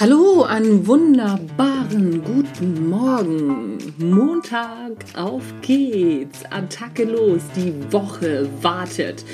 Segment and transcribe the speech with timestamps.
[0.00, 3.76] Hallo, einen wunderbaren guten Morgen.
[3.98, 6.42] Montag, auf geht's.
[6.50, 9.26] Attacke los, die Woche wartet.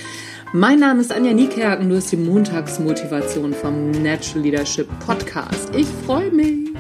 [0.53, 5.73] Mein Name ist Anja Niekerken, du hast die Montagsmotivation vom Natural Leadership Podcast.
[5.73, 6.71] Ich freue mich.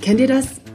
[0.00, 0.65] Kennt ihr das?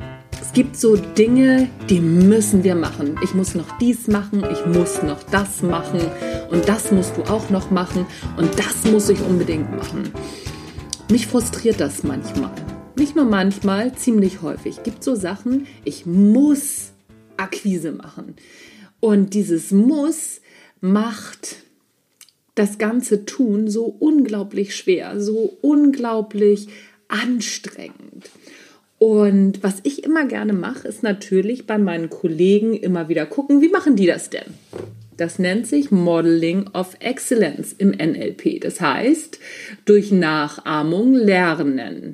[0.52, 3.18] Es gibt so Dinge, die müssen wir machen.
[3.24, 6.02] Ich muss noch dies machen, ich muss noch das machen
[6.50, 10.12] und das musst du auch noch machen und das muss ich unbedingt machen.
[11.10, 12.52] Mich frustriert das manchmal.
[12.98, 14.80] Nicht nur manchmal, ziemlich häufig.
[14.80, 16.92] Es gibt so Sachen, ich muss
[17.38, 18.36] Akquise machen.
[19.00, 20.42] Und dieses Muss
[20.82, 21.64] macht
[22.56, 26.68] das ganze Tun so unglaublich schwer, so unglaublich
[27.08, 28.30] anstrengend.
[29.02, 33.70] Und was ich immer gerne mache, ist natürlich bei meinen Kollegen immer wieder gucken, wie
[33.70, 34.54] machen die das denn?
[35.18, 38.62] Das nennt sich Modeling of Excellence im NLP.
[38.62, 39.40] Das heißt,
[39.86, 42.14] durch Nachahmung lernen.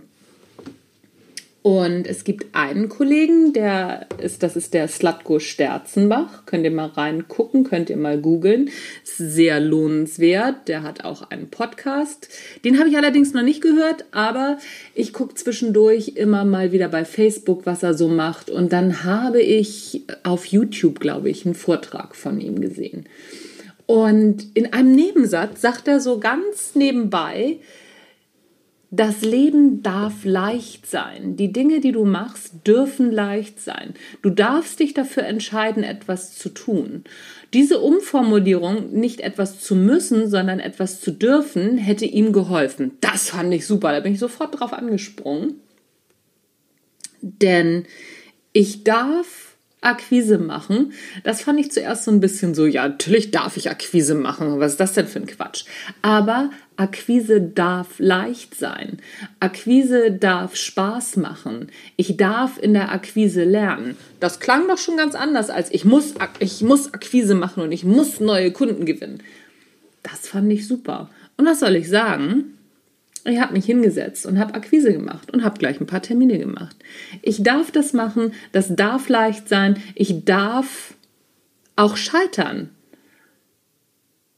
[1.67, 6.45] Und es gibt einen Kollegen, der ist, das ist der Slatko Sterzenbach.
[6.45, 8.69] Könnt ihr mal reingucken, könnt ihr mal googeln.
[9.03, 10.69] Sehr lohnenswert.
[10.69, 12.29] Der hat auch einen Podcast.
[12.63, 14.59] Den habe ich allerdings noch nicht gehört, aber
[14.95, 18.49] ich gucke zwischendurch immer mal wieder bei Facebook, was er so macht.
[18.49, 23.07] Und dann habe ich auf YouTube, glaube ich, einen Vortrag von ihm gesehen.
[23.87, 27.57] Und in einem Nebensatz sagt er so ganz nebenbei,
[28.89, 31.35] das Leben darf leicht sein.
[31.35, 33.93] Die Dinge, die du machst, dürfen leicht sein.
[34.21, 37.03] Du darfst dich dafür entscheiden, etwas zu tun.
[37.53, 42.93] Diese Umformulierung, nicht etwas zu müssen, sondern etwas zu dürfen, hätte ihm geholfen.
[43.01, 43.91] Das fand ich super.
[43.91, 45.55] Da bin ich sofort drauf angesprungen.
[47.21, 47.85] Denn
[48.53, 49.46] ich darf
[49.81, 50.93] Akquise machen.
[51.23, 54.59] Das fand ich zuerst so ein bisschen so, ja, natürlich darf ich Akquise machen.
[54.59, 55.65] Was ist das denn für ein Quatsch?
[56.01, 58.97] Aber Akquise darf leicht sein.
[59.39, 61.71] Akquise darf Spaß machen.
[61.95, 63.95] Ich darf in der Akquise lernen.
[64.19, 67.83] Das klang doch schon ganz anders als ich muss, ich muss Akquise machen und ich
[67.83, 69.21] muss neue Kunden gewinnen.
[70.01, 71.09] Das fand ich super.
[71.37, 72.56] Und was soll ich sagen?
[73.27, 76.77] Ich habe mich hingesetzt und habe Akquise gemacht und habe gleich ein paar Termine gemacht.
[77.21, 80.93] Ich darf das machen, das darf leicht sein, ich darf
[81.75, 82.69] auch scheitern.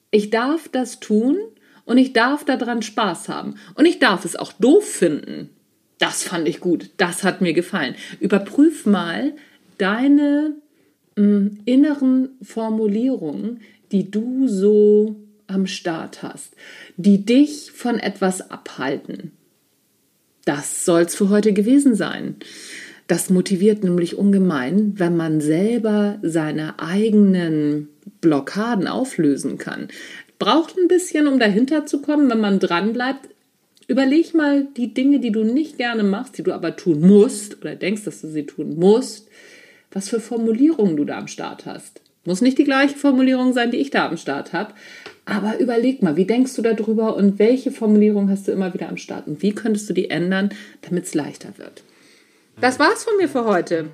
[0.09, 1.37] Ich darf das tun
[1.85, 3.55] und ich darf daran Spaß haben.
[3.75, 5.51] Und ich darf es auch doof finden.
[5.99, 7.93] Das fand ich gut, das hat mir gefallen.
[8.19, 9.33] Überprüf mal
[9.77, 10.55] deine
[11.15, 13.61] mh, mm, inneren Formulierungen,
[13.91, 15.15] die du so
[15.49, 16.55] am Start hast,
[16.97, 19.31] die dich von etwas abhalten.
[20.45, 22.35] Das soll's für heute gewesen sein.
[23.07, 27.89] Das motiviert nämlich ungemein, wenn man selber seine eigenen
[28.21, 29.87] Blockaden auflösen kann.
[30.37, 33.29] Braucht ein bisschen, um dahinter zu kommen, wenn man dran bleibt.
[33.87, 37.75] Überleg mal die Dinge, die du nicht gerne machst, die du aber tun musst oder
[37.75, 39.27] denkst, dass du sie tun musst,
[39.91, 42.01] was für Formulierungen du da am Start hast.
[42.25, 44.73] Muss nicht die gleiche Formulierung sein, die ich da am Start habe,
[45.25, 48.97] aber überleg mal, wie denkst du darüber und welche Formulierung hast du immer wieder am
[48.97, 50.49] Start und wie könntest du die ändern,
[50.81, 51.83] damit es leichter wird?
[52.59, 53.89] Das war's von mir für heute.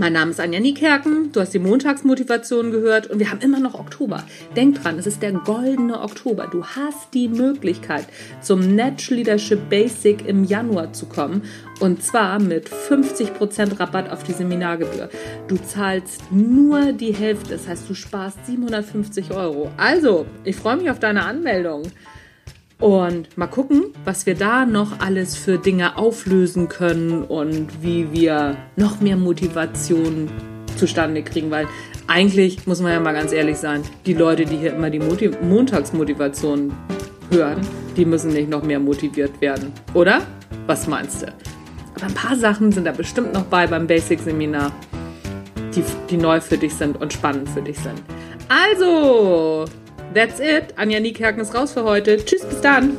[0.00, 3.74] Mein Name ist Anja Niekerken, du hast die Montagsmotivation gehört und wir haben immer noch
[3.74, 4.22] Oktober.
[4.54, 6.46] Denk dran, es ist der goldene Oktober.
[6.46, 8.06] Du hast die Möglichkeit,
[8.40, 11.42] zum Natural Leadership Basic im Januar zu kommen
[11.80, 15.10] und zwar mit 50% Rabatt auf die Seminargebühr.
[15.48, 19.72] Du zahlst nur die Hälfte, das heißt, du sparst 750 Euro.
[19.78, 21.82] Also, ich freue mich auf deine Anmeldung.
[22.80, 28.56] Und mal gucken, was wir da noch alles für Dinge auflösen können und wie wir
[28.76, 30.30] noch mehr Motivation
[30.76, 31.66] zustande kriegen, weil
[32.06, 35.40] eigentlich muss man ja mal ganz ehrlich sein, die Leute, die hier immer die Motiv
[35.42, 36.72] Montagsmotivation
[37.30, 37.60] hören,
[37.96, 40.22] die müssen nicht noch mehr motiviert werden, oder?
[40.66, 41.26] Was meinst du?
[41.96, 44.70] Aber ein paar Sachen sind da bestimmt noch bei beim Basic-Seminar,
[45.74, 48.00] die, die neu für dich sind und spannend für dich sind.
[48.48, 49.64] Also,
[50.14, 50.74] That's it.
[50.76, 52.16] Anja Niekerken ist raus für heute.
[52.24, 52.96] Tschüss, bis dann.